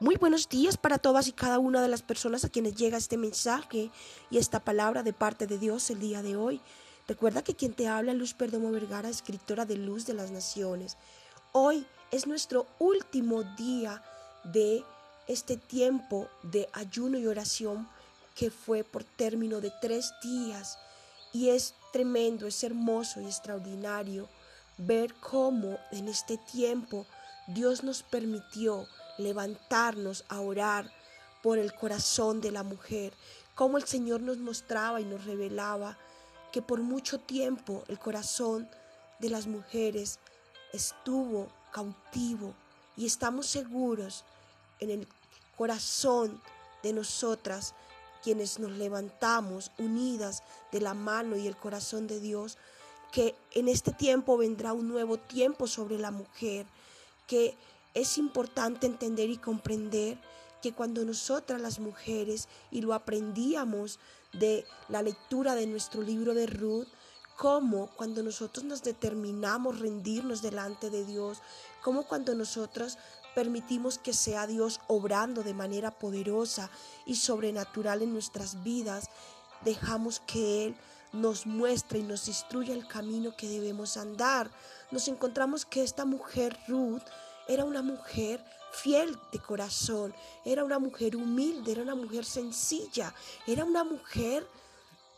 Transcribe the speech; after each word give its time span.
Muy 0.00 0.14
buenos 0.14 0.48
días 0.48 0.76
para 0.76 0.98
todas 0.98 1.26
y 1.26 1.32
cada 1.32 1.58
una 1.58 1.82
de 1.82 1.88
las 1.88 2.02
personas 2.02 2.44
a 2.44 2.48
quienes 2.48 2.76
llega 2.76 2.96
este 2.96 3.16
mensaje 3.16 3.90
y 4.30 4.38
esta 4.38 4.60
palabra 4.60 5.02
de 5.02 5.12
parte 5.12 5.48
de 5.48 5.58
Dios 5.58 5.90
el 5.90 5.98
día 5.98 6.22
de 6.22 6.36
hoy. 6.36 6.60
Recuerda 7.08 7.42
que 7.42 7.56
quien 7.56 7.72
te 7.72 7.88
habla 7.88 8.14
Luz 8.14 8.32
Perdomo 8.32 8.70
Vergara, 8.70 9.08
escritora 9.08 9.64
de 9.64 9.76
Luz 9.76 10.06
de 10.06 10.14
las 10.14 10.30
Naciones. 10.30 10.96
Hoy 11.50 11.84
es 12.12 12.28
nuestro 12.28 12.68
último 12.78 13.42
día 13.42 14.00
de 14.44 14.84
este 15.26 15.56
tiempo 15.56 16.28
de 16.44 16.68
ayuno 16.74 17.18
y 17.18 17.26
oración 17.26 17.88
que 18.36 18.52
fue 18.52 18.84
por 18.84 19.02
término 19.02 19.60
de 19.60 19.72
tres 19.80 20.12
días. 20.22 20.78
Y 21.32 21.48
es 21.48 21.74
tremendo, 21.92 22.46
es 22.46 22.62
hermoso 22.62 23.20
y 23.20 23.24
extraordinario 23.24 24.28
ver 24.76 25.12
cómo 25.14 25.76
en 25.90 26.06
este 26.06 26.38
tiempo 26.38 27.04
Dios 27.48 27.82
nos 27.82 28.04
permitió 28.04 28.86
levantarnos 29.18 30.24
a 30.28 30.40
orar 30.40 30.90
por 31.42 31.58
el 31.58 31.74
corazón 31.74 32.40
de 32.40 32.50
la 32.50 32.62
mujer, 32.62 33.12
como 33.54 33.76
el 33.76 33.84
Señor 33.84 34.20
nos 34.20 34.38
mostraba 34.38 35.00
y 35.00 35.04
nos 35.04 35.24
revelaba 35.24 35.98
que 36.52 36.62
por 36.62 36.80
mucho 36.80 37.18
tiempo 37.20 37.84
el 37.88 37.98
corazón 37.98 38.68
de 39.18 39.30
las 39.30 39.46
mujeres 39.46 40.18
estuvo 40.72 41.48
cautivo 41.72 42.54
y 42.96 43.06
estamos 43.06 43.46
seguros 43.46 44.24
en 44.80 44.90
el 44.90 45.08
corazón 45.56 46.40
de 46.82 46.92
nosotras 46.92 47.74
quienes 48.22 48.58
nos 48.58 48.72
levantamos 48.72 49.70
unidas 49.78 50.42
de 50.72 50.80
la 50.80 50.94
mano 50.94 51.36
y 51.36 51.46
el 51.46 51.56
corazón 51.56 52.06
de 52.06 52.20
Dios, 52.20 52.58
que 53.12 53.34
en 53.52 53.68
este 53.68 53.92
tiempo 53.92 54.36
vendrá 54.36 54.72
un 54.72 54.88
nuevo 54.88 55.18
tiempo 55.18 55.66
sobre 55.66 55.98
la 55.98 56.10
mujer, 56.10 56.66
que 57.26 57.56
es 57.98 58.18
importante 58.18 58.86
entender 58.86 59.28
y 59.30 59.36
comprender 59.36 60.18
que 60.62 60.72
cuando 60.72 61.04
nosotras 61.04 61.60
las 61.60 61.78
mujeres, 61.78 62.48
y 62.70 62.80
lo 62.80 62.94
aprendíamos 62.94 63.98
de 64.32 64.64
la 64.88 65.02
lectura 65.02 65.54
de 65.54 65.66
nuestro 65.66 66.02
libro 66.02 66.34
de 66.34 66.46
Ruth, 66.46 66.88
como 67.36 67.86
cuando 67.96 68.22
nosotros 68.22 68.64
nos 68.64 68.82
determinamos 68.82 69.78
rendirnos 69.78 70.42
delante 70.42 70.90
de 70.90 71.04
Dios, 71.04 71.38
como 71.82 72.04
cuando 72.08 72.34
nosotros 72.34 72.98
permitimos 73.34 73.98
que 73.98 74.12
sea 74.12 74.48
Dios 74.48 74.80
obrando 74.88 75.44
de 75.44 75.54
manera 75.54 75.92
poderosa 75.92 76.70
y 77.06 77.14
sobrenatural 77.14 78.02
en 78.02 78.12
nuestras 78.12 78.64
vidas, 78.64 79.08
dejamos 79.64 80.20
que 80.26 80.66
Él 80.66 80.76
nos 81.12 81.46
muestre 81.46 82.00
y 82.00 82.02
nos 82.02 82.26
instruya 82.26 82.74
el 82.74 82.88
camino 82.88 83.36
que 83.36 83.48
debemos 83.48 83.96
andar. 83.96 84.50
Nos 84.90 85.06
encontramos 85.06 85.64
que 85.64 85.84
esta 85.84 86.04
mujer 86.04 86.58
Ruth 86.66 87.02
era 87.48 87.64
una 87.64 87.82
mujer 87.82 88.44
fiel 88.72 89.18
de 89.32 89.38
corazón, 89.40 90.14
era 90.44 90.62
una 90.64 90.78
mujer 90.78 91.16
humilde, 91.16 91.72
era 91.72 91.82
una 91.82 91.94
mujer 91.94 92.24
sencilla, 92.24 93.14
era 93.46 93.64
una 93.64 93.82
mujer 93.82 94.46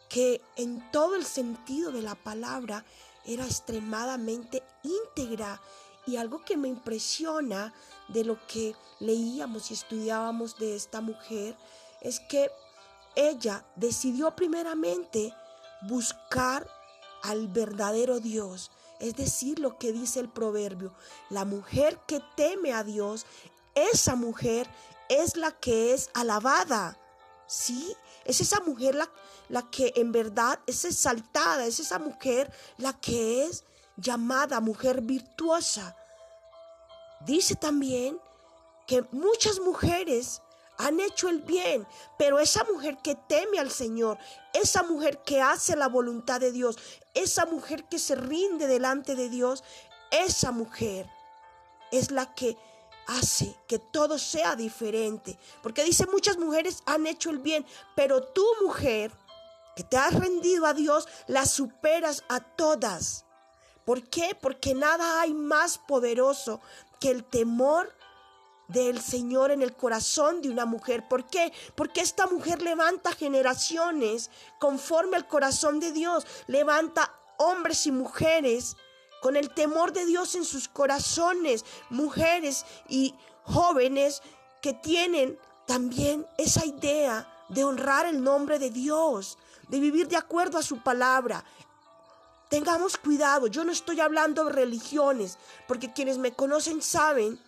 que 0.09 0.41
en 0.57 0.91
todo 0.91 1.15
el 1.15 1.25
sentido 1.25 1.93
de 1.93 2.03
la 2.03 2.15
palabra 2.15 2.85
era 3.25 3.45
extremadamente 3.45 4.63
íntegra. 4.83 5.61
Y 6.07 6.17
algo 6.17 6.43
que 6.45 6.57
me 6.57 6.69
impresiona 6.69 7.73
de 8.09 8.25
lo 8.25 8.45
que 8.47 8.75
leíamos 8.99 9.71
y 9.71 9.75
estudiábamos 9.75 10.59
de 10.59 10.75
esta 10.75 11.01
mujer 11.01 11.57
es 12.01 12.21
que 12.21 12.51
ella 13.15 13.65
decidió 13.77 14.35
primeramente 14.35 15.35
buscar 15.83 16.67
al 17.23 17.49
verdadero 17.49 18.19
Dios. 18.19 18.71
Es 19.01 19.17
decir, 19.17 19.59
lo 19.59 19.79
que 19.79 19.93
dice 19.93 20.21
el 20.21 20.29
proverbio, 20.29 20.95
la 21.31 21.45
mujer 21.45 21.99
que 22.07 22.21
teme 22.37 22.73
a 22.73 22.85
Dios, 22.85 23.27
esa 23.75 24.15
mujer 24.15 24.69
es 25.09 25.37
la 25.37 25.53
que 25.53 25.95
es 25.95 26.11
alabada. 26.15 26.99
¿Sí? 27.47 27.97
Es 28.25 28.41
esa 28.41 28.61
mujer 28.61 28.95
la, 28.95 29.11
la 29.49 29.69
que 29.71 29.93
en 29.97 30.13
verdad 30.13 30.61
es 30.67 30.85
exaltada, 30.85 31.67
es 31.67 31.81
esa 31.81 31.99
mujer 31.99 32.53
la 32.77 32.93
que 32.93 33.45
es 33.45 33.65
llamada 33.97 34.61
mujer 34.61 35.01
virtuosa. 35.01 35.97
Dice 37.27 37.57
también 37.57 38.21
que 38.87 39.03
muchas 39.11 39.61
mujeres 39.61 40.43
han 40.81 40.99
hecho 40.99 41.29
el 41.29 41.43
bien, 41.43 41.87
pero 42.17 42.39
esa 42.39 42.65
mujer 42.65 42.99
que 43.03 43.15
teme 43.15 43.59
al 43.59 43.71
Señor, 43.71 44.19
esa 44.55 44.83
mujer 44.83 45.23
que 45.23 45.43
hace 45.43 45.77
la 45.77 45.89
voluntad 45.89 46.41
de 46.41 46.53
Dios, 46.53 46.79
esa 47.13 47.45
mujer 47.45 47.85
que 47.85 47.99
se 47.99 48.15
rinde 48.15 48.67
delante 48.67 49.15
de 49.15 49.29
Dios, 49.29 49.63
esa 50.11 50.53
mujer 50.53 51.07
es 51.93 52.11
la 52.11 52.35
que 52.35 52.57
hace 53.07 53.55
que 53.67 53.79
todo 53.79 54.19
sea 54.19 54.57
diferente. 54.57 55.39
Porque 55.63 55.85
dice, 55.85 56.07
muchas 56.07 56.39
mujeres 56.39 56.83
han 56.87 57.07
hecho 57.07 57.31
el 57.31 57.39
bien, 57.39 57.67
pero 57.95 58.23
tú 58.23 58.47
mujer 58.63 59.13
que 59.77 59.85
te 59.85 59.99
has 59.99 60.15
rendido 60.15 60.65
a 60.67 60.73
Dios, 60.73 61.07
la 61.27 61.45
superas 61.45 62.25
a 62.29 62.41
todas. 62.41 63.27
¿Por 63.85 64.09
qué? 64.09 64.35
Porque 64.41 64.75
nada 64.75 65.21
hay 65.21 65.35
más 65.35 65.77
poderoso 65.77 66.61
que 67.01 67.11
el 67.11 67.25
temor 67.25 67.93
del 68.73 69.01
Señor 69.01 69.51
en 69.51 69.63
el 69.63 69.75
corazón 69.75 70.43
de 70.43 70.51
una 70.51 70.67
mujer. 70.67 71.09
¿Por 71.09 71.27
qué? 71.27 71.53
Porque 71.75 72.01
esta 72.01 72.27
mujer 72.27 72.63
levanta 72.63 73.13
generaciones 73.13 74.31
conforme 74.59 75.17
al 75.17 75.27
corazón 75.27 75.81
de 75.81 75.93
Dios. 75.93 76.27
Levanta 76.47 77.13
hombres 77.39 77.87
y 77.87 77.93
mujeres 77.93 78.77
con 79.23 79.37
el 79.37 79.51
temor 79.51 79.93
de 79.93 80.07
Dios 80.07 80.35
en 80.35 80.45
sus 80.45 80.69
corazones. 80.69 81.65
Mujeres 81.91 82.65
y 82.89 83.15
jóvenes 83.45 84.23
que 84.63 84.75
tienen 84.75 85.39
también 85.67 86.27
esa 86.39 86.65
idea 86.65 87.27
de 87.49 87.65
honrar 87.65 88.07
el 88.07 88.23
nombre 88.23 88.59
de 88.59 88.71
Dios, 88.71 89.39
de 89.69 89.81
vivir 89.81 90.09
de 90.09 90.17
acuerdo 90.17 90.59
a 90.59 90.63
su 90.63 90.83
palabra. 90.83 91.45
Tengamos 92.49 92.97
cuidado, 92.97 93.47
yo 93.47 93.65
no 93.65 93.73
estoy 93.73 94.01
hablando 94.01 94.45
de 94.45 94.53
religiones, 94.53 95.39
porque 95.69 95.93
quienes 95.93 96.19
me 96.19 96.33
conocen 96.33 96.83
saben 96.83 97.41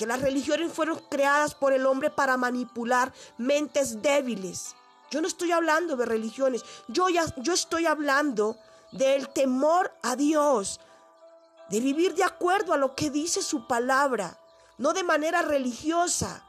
que 0.00 0.06
las 0.06 0.22
religiones 0.22 0.72
fueron 0.72 0.98
creadas 1.10 1.54
por 1.54 1.74
el 1.74 1.84
hombre 1.84 2.08
para 2.08 2.38
manipular 2.38 3.12
mentes 3.36 4.00
débiles. 4.00 4.74
Yo 5.10 5.20
no 5.20 5.28
estoy 5.28 5.52
hablando 5.52 5.94
de 5.94 6.06
religiones, 6.06 6.64
yo, 6.88 7.10
ya, 7.10 7.26
yo 7.36 7.52
estoy 7.52 7.84
hablando 7.84 8.56
del 8.92 9.28
temor 9.28 9.92
a 10.00 10.16
Dios, 10.16 10.80
de 11.68 11.80
vivir 11.80 12.14
de 12.14 12.24
acuerdo 12.24 12.72
a 12.72 12.78
lo 12.78 12.94
que 12.94 13.10
dice 13.10 13.42
su 13.42 13.66
palabra, 13.66 14.38
no 14.78 14.94
de 14.94 15.02
manera 15.02 15.42
religiosa, 15.42 16.46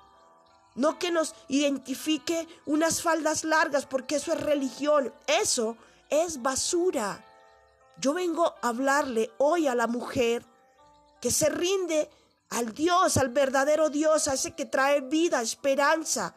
no 0.76 0.98
que 0.98 1.12
nos 1.12 1.36
identifique 1.50 2.48
unas 2.66 3.02
faldas 3.02 3.44
largas 3.44 3.86
porque 3.86 4.16
eso 4.16 4.32
es 4.32 4.40
religión, 4.40 5.14
eso 5.28 5.76
es 6.10 6.42
basura. 6.42 7.22
Yo 7.98 8.14
vengo 8.14 8.46
a 8.62 8.70
hablarle 8.70 9.30
hoy 9.40 9.68
a 9.68 9.76
la 9.76 9.88
mujer 9.88 10.46
que 11.20 11.32
se 11.32 11.50
rinde 11.50 12.10
al 12.52 12.74
Dios, 12.74 13.18
al 13.18 13.30
verdadero 13.30 13.90
Dios, 13.90 14.28
a 14.28 14.34
ese 14.34 14.54
que 14.54 14.66
trae 14.66 15.02
vida, 15.02 15.42
esperanza, 15.42 16.36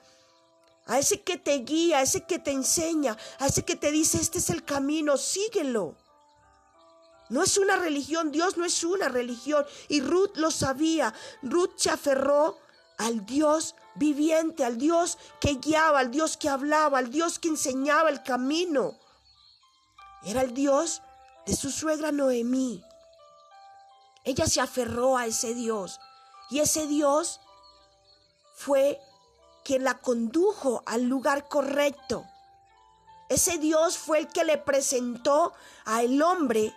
a 0.87 0.99
ese 0.99 1.23
que 1.23 1.39
te 1.39 1.59
guía, 1.59 1.99
a 1.99 2.03
ese 2.03 2.25
que 2.25 2.39
te 2.39 2.53
enseña, 2.53 3.17
a 3.39 3.47
ese 3.47 3.65
que 3.65 3.77
te 3.77 3.91
dice, 3.91 4.19
este 4.21 4.39
es 4.39 4.49
el 4.51 4.65
camino, 4.65 5.17
síguelo. 5.17 5.97
No 7.31 7.43
es 7.43 7.59
una 7.59 7.77
religión, 7.77 8.31
Dios 8.31 8.57
no 8.57 8.65
es 8.65 8.85
una 8.85 9.09
religión. 9.09 9.65
Y 9.89 10.03
Ruth 10.03 10.37
lo 10.37 10.51
sabía. 10.51 11.13
Ruth 11.43 11.73
se 11.77 11.91
aferró 11.91 12.59
al 12.99 13.27
Dios 13.27 13.75
viviente, 13.97 14.65
al 14.65 14.79
Dios 14.79 15.19
que 15.41 15.55
guiaba, 15.55 15.99
al 15.99 16.11
Dios 16.11 16.37
que 16.37 16.49
hablaba, 16.49 16.99
al 16.99 17.11
Dios 17.11 17.39
que 17.39 17.49
enseñaba 17.49 18.11
el 18.11 18.23
camino. 18.23 18.99
Era 20.25 20.43
el 20.43 20.55
Dios 20.55 21.03
de 21.47 21.57
su 21.57 21.71
suegra 21.71 22.13
Noemí. 22.13 22.85
Ella 24.25 24.47
se 24.47 24.61
aferró 24.61 25.17
a 25.17 25.27
ese 25.27 25.55
Dios 25.55 26.01
y 26.51 26.61
ese 26.61 26.87
Dios 26.87 27.41
fue 28.55 29.01
quien 29.65 29.85
la 29.85 29.99
condujo 30.01 30.83
al 30.87 31.05
lugar 31.05 31.49
correcto. 31.49 32.25
Ese 33.29 33.59
Dios 33.59 33.99
fue 33.99 34.19
el 34.19 34.29
que 34.29 34.45
le 34.45 34.59
presentó 34.59 35.55
al 35.85 36.21
hombre 36.23 36.75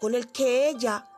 con 0.00 0.14
el 0.14 0.30
que 0.30 0.68
ella 0.68 1.08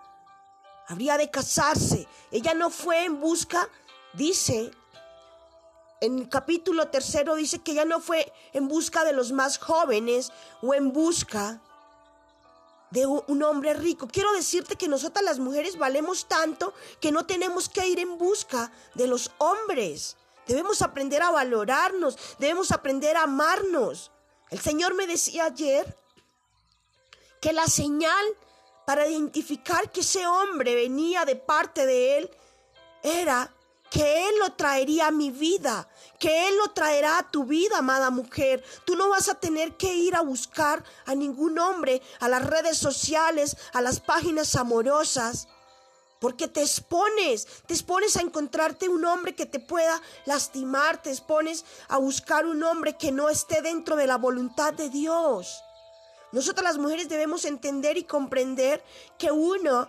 habría 0.86 1.16
de 1.16 1.30
casarse. 1.30 2.06
Ella 2.30 2.54
no 2.54 2.70
fue 2.70 3.04
en 3.04 3.20
busca, 3.20 3.68
dice, 4.14 4.70
en 6.00 6.18
el 6.18 6.28
capítulo 6.28 6.88
tercero 6.88 7.34
dice 7.34 7.58
que 7.58 7.72
ella 7.72 7.84
no 7.84 8.00
fue 8.00 8.32
en 8.52 8.68
busca 8.68 9.04
de 9.04 9.12
los 9.12 9.32
más 9.32 9.58
jóvenes 9.58 10.32
o 10.62 10.74
en 10.74 10.92
busca 10.92 11.60
de 12.90 13.06
un 13.06 13.42
hombre 13.42 13.74
rico. 13.74 14.08
Quiero 14.08 14.32
decirte 14.32 14.76
que 14.76 14.88
nosotras 14.88 15.24
las 15.24 15.38
mujeres 15.38 15.76
valemos 15.76 16.26
tanto 16.26 16.72
que 17.00 17.12
no 17.12 17.26
tenemos 17.26 17.68
que 17.68 17.86
ir 17.86 17.98
en 17.98 18.18
busca 18.18 18.72
de 18.94 19.06
los 19.06 19.30
hombres. 19.38 20.16
Debemos 20.46 20.80
aprender 20.80 21.22
a 21.22 21.30
valorarnos, 21.30 22.16
debemos 22.38 22.72
aprender 22.72 23.16
a 23.16 23.24
amarnos. 23.24 24.10
El 24.50 24.60
Señor 24.60 24.94
me 24.94 25.06
decía 25.06 25.44
ayer 25.44 25.98
que 27.40 27.52
la 27.52 27.66
señal 27.66 28.24
para 28.86 29.06
identificar 29.06 29.92
que 29.92 30.00
ese 30.00 30.26
hombre 30.26 30.74
venía 30.74 31.26
de 31.26 31.36
parte 31.36 31.84
de 31.84 32.18
Él 32.18 32.30
era 33.02 33.54
que 33.90 34.28
Él 34.28 34.34
lo 34.40 34.52
traería 34.52 35.08
a 35.08 35.10
mi 35.10 35.30
vida, 35.30 35.88
que 36.18 36.48
Él 36.48 36.56
lo 36.58 36.68
traerá 36.72 37.18
a 37.18 37.30
tu 37.30 37.44
vida, 37.44 37.78
amada 37.78 38.10
mujer. 38.10 38.62
Tú 38.84 38.96
no 38.96 39.08
vas 39.08 39.28
a 39.28 39.34
tener 39.34 39.76
que 39.76 39.94
ir 39.94 40.14
a 40.14 40.20
buscar 40.20 40.84
a 41.06 41.14
ningún 41.14 41.58
hombre, 41.58 42.02
a 42.20 42.28
las 42.28 42.44
redes 42.44 42.78
sociales, 42.78 43.56
a 43.72 43.80
las 43.80 44.00
páginas 44.00 44.56
amorosas. 44.56 45.48
Porque 46.20 46.48
te 46.48 46.62
expones, 46.62 47.46
te 47.66 47.74
expones 47.74 48.16
a 48.16 48.22
encontrarte 48.22 48.88
un 48.88 49.04
hombre 49.04 49.36
que 49.36 49.46
te 49.46 49.60
pueda 49.60 50.02
lastimar, 50.26 51.00
te 51.00 51.10
expones 51.10 51.64
a 51.86 51.98
buscar 51.98 52.44
un 52.44 52.62
hombre 52.64 52.96
que 52.96 53.12
no 53.12 53.28
esté 53.28 53.62
dentro 53.62 53.94
de 53.94 54.08
la 54.08 54.16
voluntad 54.16 54.74
de 54.74 54.88
Dios. 54.90 55.62
Nosotras 56.32 56.64
las 56.64 56.78
mujeres 56.78 57.08
debemos 57.08 57.44
entender 57.44 57.96
y 57.96 58.04
comprender 58.04 58.82
que 59.16 59.30
uno 59.30 59.88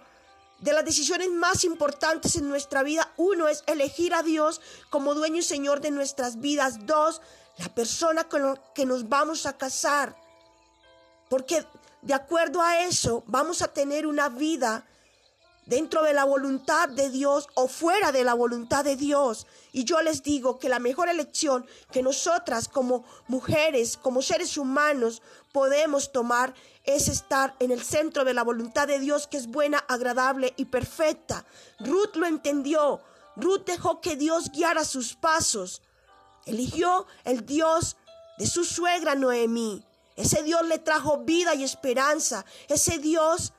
de 0.62 0.74
las 0.74 0.86
decisiones 0.86 1.30
más 1.30 1.64
importantes 1.64 2.36
en 2.36 2.50
nuestra 2.50 2.84
vida, 2.84 3.12
uno 3.18 3.48
es 3.48 3.64
elegir 3.68 4.14
a 4.14 4.24
Dios 4.24 4.62
como 4.90 5.14
dueño 5.14 5.38
y 5.38 5.44
señor 5.44 5.82
de 5.82 5.92
nuestras 5.92 6.40
vidas. 6.40 6.86
Dos, 6.86 7.22
la 7.58 7.70
persona 7.70 8.26
con 8.26 8.44
la 8.44 8.62
que 8.74 8.86
nos 8.86 9.08
vamos 9.08 9.46
a 9.46 9.58
casar. 9.58 10.16
Porque 11.30 11.66
de 12.02 12.14
acuerdo 12.14 12.62
a 12.62 12.84
eso 12.84 13.24
vamos 13.28 13.62
a 13.62 13.70
tener 13.70 14.08
una 14.08 14.30
vida 14.30 14.86
dentro 15.70 16.02
de 16.02 16.14
la 16.14 16.26
voluntad 16.26 16.90
de 16.90 17.12
Dios 17.12 17.48
o 17.54 17.68
fuera 17.68 18.12
de 18.12 18.24
la 18.24 18.34
voluntad 18.34 18.84
de 18.84 18.96
Dios. 18.96 19.46
Y 19.72 19.84
yo 19.84 20.02
les 20.02 20.24
digo 20.24 20.58
que 20.58 20.68
la 20.68 20.80
mejor 20.80 21.10
elección 21.10 21.66
que 21.92 22.02
nosotras 22.02 22.68
como 22.68 23.06
mujeres, 23.28 23.96
como 23.96 24.24
seres 24.24 24.58
humanos, 24.58 25.22
podemos 25.54 26.12
tomar 26.12 26.56
es 26.86 27.08
estar 27.08 27.56
en 27.60 27.70
el 27.70 27.84
centro 27.84 28.26
de 28.26 28.34
la 28.34 28.44
voluntad 28.44 28.88
de 28.88 28.98
Dios 28.98 29.28
que 29.28 29.38
es 29.38 29.46
buena, 29.46 29.78
agradable 29.88 30.54
y 30.58 30.66
perfecta. 30.66 31.46
Ruth 31.80 32.16
lo 32.16 32.26
entendió. 32.26 33.02
Ruth 33.36 33.66
dejó 33.68 34.02
que 34.02 34.16
Dios 34.16 34.50
guiara 34.52 34.84
sus 34.84 35.14
pasos. 35.14 35.84
Eligió 36.48 37.06
el 37.26 37.46
Dios 37.46 37.96
de 38.40 38.48
su 38.48 38.66
suegra 38.66 39.14
Noemí. 39.14 39.86
Ese 40.16 40.42
Dios 40.42 40.66
le 40.66 40.80
trajo 40.80 41.20
vida 41.20 41.54
y 41.54 41.64
esperanza. 41.64 42.44
Ese 42.68 42.98
Dios 42.98 43.54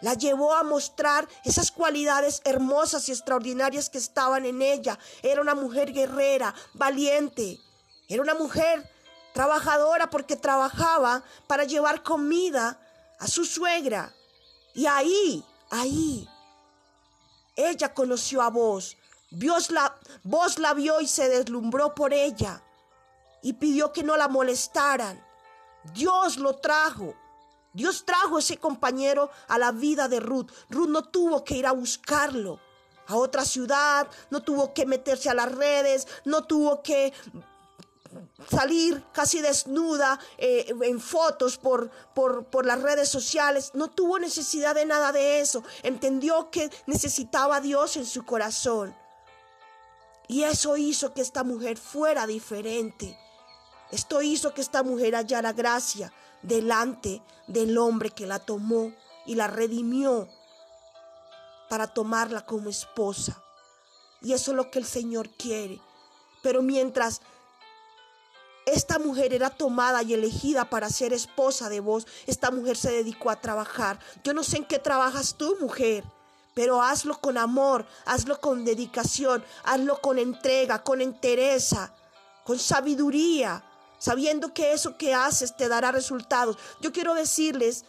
la 0.00 0.14
llevó 0.14 0.54
a 0.54 0.62
mostrar 0.62 1.28
esas 1.44 1.70
cualidades 1.70 2.40
hermosas 2.44 3.08
y 3.08 3.12
extraordinarias 3.12 3.90
que 3.90 3.98
estaban 3.98 4.44
en 4.44 4.62
ella. 4.62 4.98
Era 5.22 5.40
una 5.40 5.54
mujer 5.54 5.92
guerrera, 5.92 6.54
valiente. 6.74 7.58
Era 8.08 8.22
una 8.22 8.34
mujer 8.34 8.88
trabajadora 9.34 10.08
porque 10.10 10.36
trabajaba 10.36 11.22
para 11.46 11.64
llevar 11.64 12.02
comida 12.02 12.80
a 13.18 13.26
su 13.26 13.44
suegra. 13.44 14.14
Y 14.74 14.86
ahí, 14.86 15.44
ahí, 15.70 16.28
ella 17.56 17.92
conoció 17.92 18.42
a 18.42 18.50
vos. 18.50 18.96
La, 19.70 19.94
vos 20.22 20.58
la 20.58 20.74
vio 20.74 21.00
y 21.00 21.08
se 21.08 21.28
deslumbró 21.28 21.94
por 21.94 22.14
ella 22.14 22.62
y 23.42 23.54
pidió 23.54 23.92
que 23.92 24.02
no 24.02 24.16
la 24.16 24.28
molestaran. 24.28 25.22
Dios 25.92 26.36
lo 26.36 26.56
trajo. 26.56 27.14
Dios 27.78 28.04
trajo 28.04 28.40
ese 28.40 28.56
compañero 28.56 29.30
a 29.46 29.56
la 29.56 29.70
vida 29.70 30.08
de 30.08 30.18
Ruth. 30.18 30.50
Ruth 30.68 30.88
no 30.88 31.04
tuvo 31.04 31.44
que 31.44 31.54
ir 31.54 31.64
a 31.64 31.70
buscarlo 31.70 32.58
a 33.06 33.14
otra 33.14 33.44
ciudad, 33.44 34.08
no 34.30 34.42
tuvo 34.42 34.74
que 34.74 34.84
meterse 34.84 35.30
a 35.30 35.34
las 35.34 35.52
redes, 35.52 36.08
no 36.24 36.42
tuvo 36.42 36.82
que 36.82 37.12
salir 38.50 39.04
casi 39.12 39.40
desnuda 39.40 40.18
eh, 40.38 40.74
en 40.82 40.98
fotos 40.98 41.56
por, 41.56 41.88
por, 42.16 42.46
por 42.46 42.66
las 42.66 42.82
redes 42.82 43.08
sociales. 43.08 43.70
No 43.74 43.86
tuvo 43.86 44.18
necesidad 44.18 44.74
de 44.74 44.84
nada 44.84 45.12
de 45.12 45.38
eso. 45.38 45.62
Entendió 45.84 46.50
que 46.50 46.70
necesitaba 46.86 47.56
a 47.56 47.60
Dios 47.60 47.96
en 47.96 48.06
su 48.06 48.26
corazón. 48.26 48.92
Y 50.26 50.42
eso 50.42 50.76
hizo 50.76 51.14
que 51.14 51.20
esta 51.20 51.44
mujer 51.44 51.78
fuera 51.78 52.26
diferente. 52.26 53.16
Esto 53.92 54.20
hizo 54.20 54.52
que 54.52 54.62
esta 54.62 54.82
mujer 54.82 55.14
hallara 55.14 55.52
gracia 55.52 56.12
delante 56.42 57.22
del 57.46 57.78
hombre 57.78 58.10
que 58.10 58.26
la 58.26 58.38
tomó 58.38 58.92
y 59.26 59.34
la 59.34 59.46
redimió 59.46 60.28
para 61.68 61.86
tomarla 61.86 62.44
como 62.46 62.70
esposa. 62.70 63.42
Y 64.20 64.32
eso 64.32 64.50
es 64.52 64.56
lo 64.56 64.70
que 64.70 64.78
el 64.78 64.86
Señor 64.86 65.30
quiere. 65.30 65.80
Pero 66.42 66.62
mientras 66.62 67.20
esta 68.66 68.98
mujer 68.98 69.32
era 69.32 69.50
tomada 69.50 70.02
y 70.02 70.14
elegida 70.14 70.68
para 70.68 70.90
ser 70.90 71.12
esposa 71.12 71.68
de 71.68 71.80
vos, 71.80 72.06
esta 72.26 72.50
mujer 72.50 72.76
se 72.76 72.90
dedicó 72.90 73.30
a 73.30 73.40
trabajar. 73.40 73.98
Yo 74.24 74.34
no 74.34 74.42
sé 74.42 74.58
en 74.58 74.64
qué 74.64 74.78
trabajas 74.78 75.36
tú, 75.36 75.56
mujer, 75.60 76.04
pero 76.54 76.82
hazlo 76.82 77.18
con 77.20 77.38
amor, 77.38 77.86
hazlo 78.04 78.40
con 78.40 78.64
dedicación, 78.64 79.44
hazlo 79.64 80.00
con 80.00 80.18
entrega, 80.18 80.82
con 80.82 81.00
entereza, 81.00 81.94
con 82.44 82.58
sabiduría 82.58 83.64
sabiendo 83.98 84.54
que 84.54 84.72
eso 84.72 84.96
que 84.96 85.14
haces 85.14 85.56
te 85.56 85.68
dará 85.68 85.92
resultados. 85.92 86.56
Yo 86.80 86.92
quiero 86.92 87.14
decirles 87.14 87.84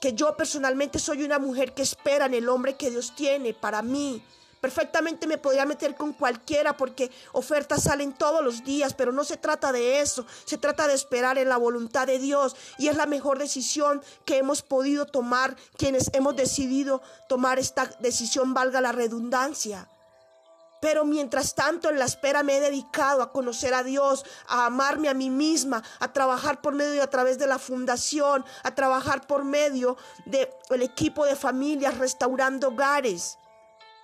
que 0.00 0.12
yo 0.12 0.36
personalmente 0.36 0.98
soy 0.98 1.22
una 1.22 1.38
mujer 1.38 1.74
que 1.74 1.82
espera 1.82 2.26
en 2.26 2.34
el 2.34 2.48
hombre 2.48 2.76
que 2.76 2.90
Dios 2.90 3.14
tiene 3.16 3.54
para 3.54 3.82
mí. 3.82 4.22
Perfectamente 4.60 5.28
me 5.28 5.38
podría 5.38 5.66
meter 5.66 5.94
con 5.94 6.12
cualquiera 6.12 6.76
porque 6.76 7.10
ofertas 7.32 7.84
salen 7.84 8.12
todos 8.12 8.42
los 8.42 8.64
días, 8.64 8.92
pero 8.92 9.12
no 9.12 9.22
se 9.22 9.36
trata 9.36 9.70
de 9.70 10.00
eso, 10.00 10.26
se 10.44 10.58
trata 10.58 10.88
de 10.88 10.94
esperar 10.94 11.38
en 11.38 11.48
la 11.48 11.56
voluntad 11.56 12.08
de 12.08 12.18
Dios 12.18 12.56
y 12.76 12.88
es 12.88 12.96
la 12.96 13.06
mejor 13.06 13.38
decisión 13.38 14.02
que 14.24 14.38
hemos 14.38 14.62
podido 14.62 15.06
tomar 15.06 15.56
quienes 15.76 16.10
hemos 16.12 16.34
decidido 16.34 17.02
tomar 17.28 17.60
esta 17.60 17.86
decisión, 18.00 18.52
valga 18.52 18.80
la 18.80 18.90
redundancia. 18.90 19.88
Pero 20.80 21.04
mientras 21.04 21.54
tanto 21.54 21.90
en 21.90 21.98
la 21.98 22.04
espera 22.04 22.42
me 22.42 22.56
he 22.56 22.60
dedicado 22.60 23.22
a 23.22 23.32
conocer 23.32 23.74
a 23.74 23.82
Dios, 23.82 24.24
a 24.46 24.66
amarme 24.66 25.08
a 25.08 25.14
mí 25.14 25.28
misma, 25.28 25.82
a 25.98 26.12
trabajar 26.12 26.60
por 26.60 26.74
medio 26.74 26.94
y 26.94 27.00
a 27.00 27.10
través 27.10 27.38
de 27.38 27.46
la 27.46 27.58
fundación, 27.58 28.44
a 28.62 28.74
trabajar 28.74 29.26
por 29.26 29.44
medio 29.44 29.96
del 30.26 30.82
equipo 30.82 31.24
de 31.24 31.34
familias 31.34 31.98
restaurando 31.98 32.68
hogares, 32.68 33.38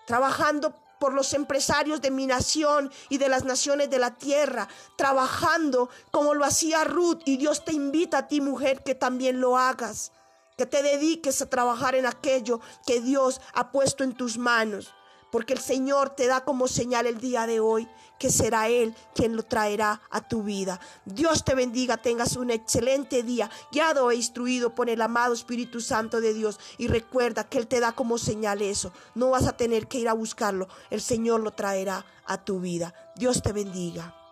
trabajando 0.07 0.75
por 0.99 1.13
los 1.13 1.33
empresarios 1.35 2.01
de 2.01 2.11
mi 2.11 2.27
nación 2.27 2.91
y 3.09 3.19
de 3.19 3.29
las 3.29 3.45
naciones 3.45 3.91
de 3.91 3.99
la 3.99 4.17
tierra, 4.17 4.69
trabajando 4.97 5.91
como 6.11 6.35
lo 6.35 6.45
hacía 6.45 6.83
Ruth. 6.85 7.21
Y 7.25 7.37
Dios 7.37 7.65
te 7.65 7.73
invita 7.73 8.19
a 8.19 8.29
ti 8.29 8.41
mujer 8.41 8.83
que 8.83 8.95
también 8.95 9.41
lo 9.41 9.59
hagas, 9.59 10.13
que 10.57 10.67
te 10.67 10.83
dediques 10.83 11.41
a 11.41 11.51
trabajar 11.51 11.95
en 11.95 12.07
aquello 12.07 12.61
que 12.87 13.01
Dios 13.01 13.41
ha 13.53 13.71
puesto 13.71 14.03
en 14.03 14.15
tus 14.15 14.39
manos 14.39 14.93
porque 15.35 15.53
el 15.53 15.59
Señor 15.59 16.11
te 16.11 16.29
da 16.29 16.45
como 16.45 16.69
señal 16.69 17.09
el 17.09 17.19
día 17.19 17.45
de 17.49 17.59
hoy 17.59 17.89
que 18.21 18.31
será 18.31 18.69
Él 18.69 18.95
quien 19.17 19.35
lo 19.35 19.43
traerá 19.43 20.01
a 20.09 20.21
tu 20.21 20.45
vida. 20.45 20.79
Dios 21.07 21.45
te 21.45 21.57
bendiga, 21.57 21.97
tengas 21.97 22.37
un 22.37 22.53
excelente 22.53 23.25
día, 23.25 23.51
guiado 23.73 24.13
e 24.13 24.15
instruido 24.15 24.77
por 24.77 24.89
el 24.89 25.03
amado 25.03 25.35
Espíritu 25.35 25.81
Santo 25.81 26.21
de 26.21 26.35
Dios. 26.35 26.61
Y 26.79 26.87
recuerda 26.87 27.43
que 27.43 27.59
Él 27.59 27.67
te 27.67 27.81
da 27.81 27.91
como 27.91 28.17
señal 28.17 28.63
eso. 28.63 28.93
No 29.17 29.31
vas 29.31 29.49
a 29.49 29.57
tener 29.57 29.89
que 29.89 29.99
ir 29.99 30.09
a 30.09 30.13
buscarlo, 30.13 30.69
el 30.91 31.01
Señor 31.01 31.41
lo 31.41 31.51
traerá 31.51 32.07
a 32.27 32.45
tu 32.45 32.61
vida. 32.61 32.95
Dios 33.17 33.43
te 33.43 33.53
bendiga. 33.53 34.24